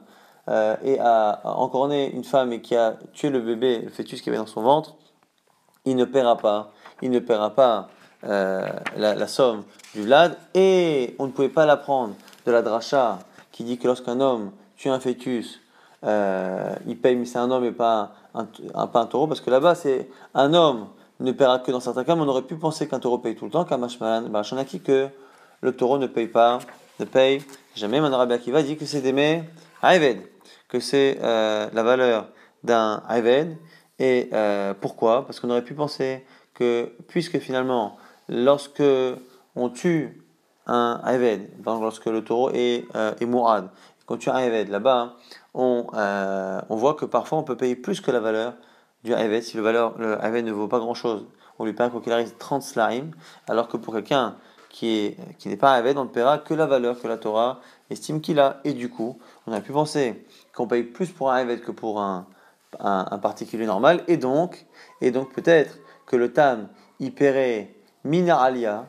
[0.49, 4.21] euh, et a, encore né une femme et qui a tué le bébé, le fœtus
[4.21, 4.95] qui avait dans son ventre,
[5.85, 7.89] il ne paiera pas, il ne paiera pas
[8.23, 12.13] euh, la, somme du vlad, et on ne pouvait pas l'apprendre
[12.45, 13.19] de la dracha
[13.51, 15.59] qui dit que lorsqu'un homme tue un fœtus,
[16.03, 19.41] euh, il paye, mais c'est un homme et pas un, un, pas un taureau, parce
[19.41, 20.87] que là-bas, c'est un homme
[21.19, 23.45] ne paiera que dans certains cas, mais on aurait pu penser qu'un taureau paye tout
[23.45, 25.07] le temps, qu'un mashmalan, acquis que
[25.61, 26.59] le taureau ne paye pas,
[26.99, 27.41] ne paye
[27.75, 27.99] jamais.
[28.39, 29.43] qui va dit que c'est d'aimer
[29.83, 30.21] Aived,
[30.67, 32.27] que c'est euh, la valeur
[32.63, 33.57] d'un Aived,
[33.99, 34.29] et
[34.79, 35.25] pourquoi?
[35.25, 37.97] Parce qu'on aurait pu penser que, puisque finalement,
[38.29, 38.83] lorsque
[39.55, 40.23] on tue
[40.67, 43.69] un Eved, lorsque le taureau est, euh, est Mourad,
[44.05, 45.15] quand tue un Eved, là-bas,
[45.53, 48.53] on, euh, on voit que parfois on peut payer plus que la valeur
[49.15, 49.41] du.
[49.41, 51.25] Si le, valeur, le ne vaut pas grand-chose,
[51.59, 53.11] on lui paye quoi qu'il arrive 30 slime,
[53.47, 54.35] alors que pour quelqu'un
[54.69, 57.61] qui n'est qui pas un Eved, on ne paiera que la valeur que la Torah
[57.89, 58.59] estime qu'il a.
[58.63, 59.17] Et du coup,
[59.47, 62.27] on a pu penser qu'on paye plus pour un Eved que pour un,
[62.79, 64.65] un, particulier normal, et donc,
[65.01, 66.67] et donc peut-être que le Tam,
[66.99, 68.85] il paierait Mina Alia,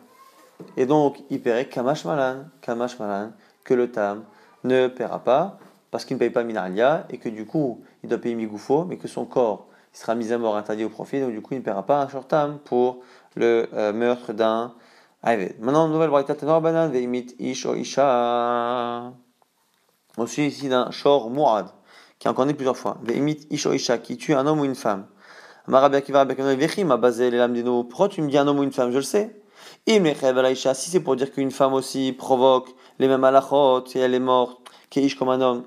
[0.77, 3.33] et donc il paierait Kamash Malan, Kamash Malan,
[3.65, 4.25] que le Tam
[4.65, 5.59] ne paiera pas,
[5.91, 8.85] parce qu'il ne paye pas Mina Alia, et que du coup il doit payer Migoufo,
[8.85, 9.69] mais que son corps
[9.99, 12.01] il sera mis à mort, interdit au profit, donc du coup il ne paiera pas
[12.03, 13.01] un short Tam pour
[13.35, 14.73] le euh, meurtre d'un
[15.25, 15.59] Ayved.
[15.59, 19.13] Maintenant, nouvelle braïta tenor banan, veimit ish o isha.
[20.17, 21.67] Aussi ici d'un shor muad,
[22.21, 22.99] qui a encore né plusieurs fois.
[23.03, 25.09] Veimit ish o isha, qui tue un homme ou une femme.
[25.65, 26.13] Pourquoi tu
[28.23, 28.93] me dis un homme ou une femme?
[28.93, 29.43] Je le sais.
[29.85, 32.69] Si c'est pour dire qu'une femme aussi provoque
[33.01, 35.65] les mêmes halachot, si elle est morte, qui est comme un homme,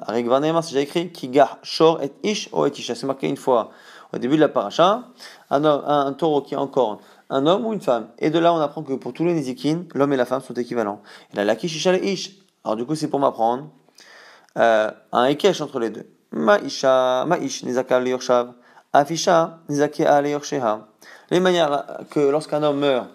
[0.62, 1.30] c'est j'ai écrit qui
[1.64, 2.96] shor et ish o et isha.
[2.96, 3.72] C'est marqué une fois
[4.14, 5.04] au début de la paracha.
[5.50, 8.10] Un, taureau qui est encore un homme ou une femme.
[8.20, 10.54] Et de là, on apprend que pour tous les nizikin, l'homme et la femme sont
[10.54, 11.02] équivalents.
[11.34, 12.38] Et la et ish.
[12.64, 13.70] Alors du coup, c'est pour m'apprendre
[14.58, 16.06] euh, un ekesh entre les deux.
[16.32, 18.06] Ma isha, ma ish, nizakal
[18.94, 20.04] Afisha, Nizake
[21.30, 23.08] Les manières que lorsqu'un homme meurt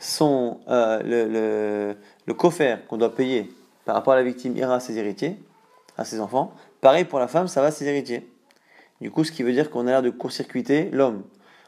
[0.00, 3.52] son, euh, le, le, le coffert qu'on doit payer
[3.84, 5.40] par rapport à la victime ira à ses héritiers,
[5.96, 6.52] à ses enfants.
[6.80, 8.28] Pareil pour la femme, ça va à ses héritiers.
[9.00, 11.22] Du coup, ce qui veut dire qu'on a l'air de court-circuiter l'homme.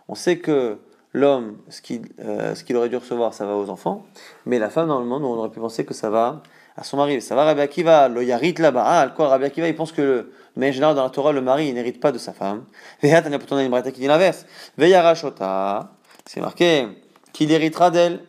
[0.09, 0.79] On sait que
[1.13, 4.07] l'homme, ce qu'il euh, aurait dû recevoir, ça va aux enfants,
[4.47, 6.43] mais la femme, normalement, on aurait pu penser que ça va
[6.77, 7.21] à son mari.
[7.21, 8.85] Ça va, Rabbi Akiva, le Yarit là-bas.
[8.87, 11.41] Ah, quoi, Rabbi Akiva, il pense que le, mais en général, dans la Torah, le
[11.41, 12.65] mari, il n'hérite pas de sa femme.
[13.05, 13.23] A.
[14.77, 15.91] Veyarashota,
[16.25, 16.89] c'est marqué
[17.33, 18.21] qu'il héritera d'elle.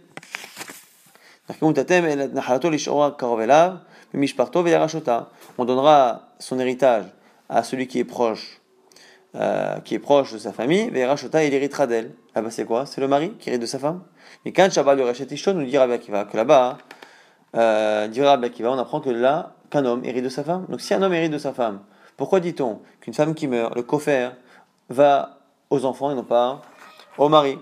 [5.57, 7.05] On donnera son héritage
[7.49, 8.58] à celui qui est proche,
[9.35, 10.89] euh, qui est proche de sa famille.
[10.89, 12.13] Veyarashota, il héritera d'elle.
[12.35, 12.85] Ah bah c'est quoi?
[12.85, 14.01] C'est le mari qui hérite de sa femme?
[14.45, 16.77] Mais quand Shabbat le Rachet nous dit Rabbi Akiva que là-bas,
[17.55, 20.65] euh, dit Rabbi Akiva, on apprend que là, qu'un homme hérite de sa femme.
[20.69, 21.79] Donc si un homme hérite de sa femme,
[22.17, 24.35] pourquoi dit-on qu'une femme qui meurt, le coffert,
[24.89, 25.39] va
[25.69, 26.61] aux enfants et non pas
[27.17, 27.57] au mari?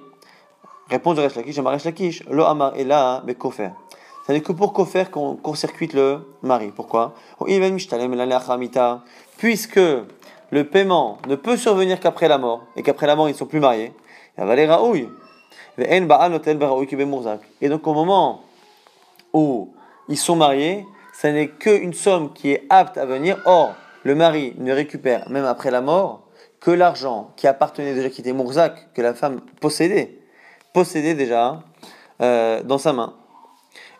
[0.89, 3.73] Réponse de Resh Lakish, Resh Lakish, lo amar et là, mais coffert.
[4.25, 6.71] C'est-à-dire que pour coffert qu'on court-circuite le mari.
[6.75, 7.13] Pourquoi?
[9.37, 9.79] Puisque
[10.51, 13.45] le paiement ne peut survenir qu'après la mort, et qu'après la mort ils ne sont
[13.45, 13.93] plus mariés,
[14.37, 14.41] et
[17.69, 18.41] donc au moment
[19.33, 19.73] où
[20.09, 20.85] ils sont mariés,
[21.19, 23.39] ce n'est qu'une somme qui est apte à venir.
[23.45, 26.23] Or, le mari ne récupère, même après la mort,
[26.59, 30.17] que l'argent qui appartenait déjà, qui était Mourzak, que la femme possédait,
[30.73, 31.61] possédait déjà
[32.21, 33.13] euh, dans sa main.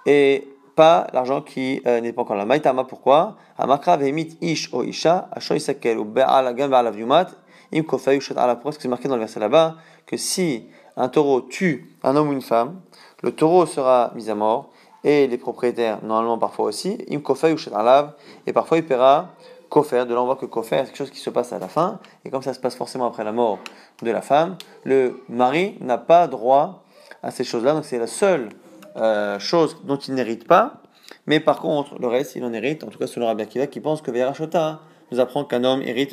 [0.06, 2.46] Et pas l'argent qui euh, n'est pas encore là.
[2.46, 3.36] Maïtama, pourquoi?
[3.58, 7.28] Amakra vehemit ish o isha, ashoisakel ou be'ala gam be'ala vyumat,
[7.74, 8.56] im kofayou shat ala.
[8.56, 12.30] Parce que c'est marqué dans le verset là-bas que si un taureau tue un homme
[12.30, 12.80] ou une femme,
[13.24, 14.70] le taureau sera mis à mort
[15.04, 18.14] et les propriétaires, normalement parfois aussi, im kofayou shat alav,
[18.46, 19.30] et parfois il paiera
[19.70, 22.30] Kofer, de voit que Kofer, c'est quelque chose qui se passe à la fin, et
[22.30, 23.60] comme ça se passe forcément après la mort
[24.02, 26.84] de la femme, le mari n'a pas droit
[27.22, 28.50] à ces choses-là, donc c'est la seule
[28.98, 30.82] euh, chose dont il n'hérite pas,
[31.26, 33.80] mais par contre, le reste, il en hérite, en tout cas selon Rabbi Akiva, qui
[33.80, 34.82] pense que Verachota
[35.12, 36.06] nous apprend qu'un homme hérite